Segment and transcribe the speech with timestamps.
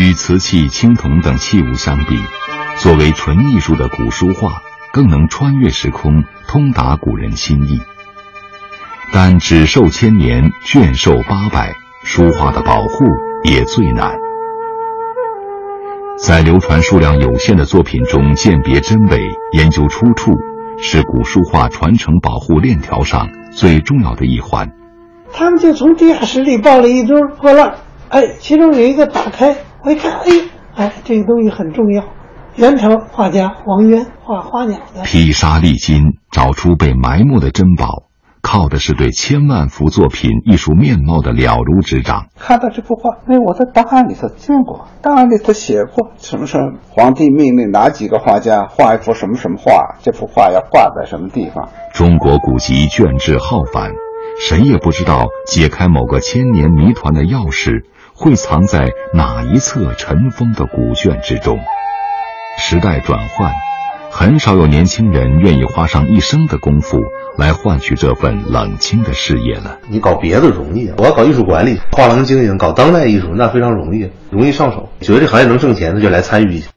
[0.00, 2.16] 与瓷器、青铜等器物相比，
[2.78, 4.62] 作为纯艺术的古书画
[4.94, 7.78] 更能穿越时空，通达古人心意。
[9.12, 12.88] 但纸寿千年，卷寿八百，书画的保护
[13.44, 14.16] 也最难。
[16.16, 20.32] 在流传数量有限的作品中鉴别真伪、研究出处，
[20.78, 24.70] 是古书画传承保护链条上最重要的一环。
[25.30, 27.74] 他们就从地下室里抱了一堆破烂，
[28.08, 30.30] 哎，其中有一个打开，我一看，哎，
[30.74, 32.04] 哎，这个东西很重要。
[32.56, 38.04] 元朝画家王渊画花鸟的，披沙历金找出被埋没的珍宝。
[38.42, 42.26] 靠的是对千万幅作品艺术面貌的了如指掌。
[42.38, 51.68] 看到这幅画，哎，我在档案里头见过，档案里头写过，什么时候皇帝命令哪几个画家画一幅什么什么画，这幅画要挂在什么地方。
[51.92, 53.92] 中国古籍卷帙浩繁，
[54.40, 57.84] 谁也不知道解开某个千年谜团的钥匙
[58.20, 61.58] 会藏在哪一册尘封的古卷之中。
[62.58, 63.50] 时代转换。
[64.12, 66.98] 很少有年轻人愿意花上一生的功夫
[67.38, 69.78] 来换取这份冷清的事业了。
[69.88, 74.88] 你搞别的容易，我要搞艺术管理、画廊经营、搞当代艺术，那非常容易，容易上手。
[75.00, 76.68] 觉得这行业能挣钱，那就来参与一下。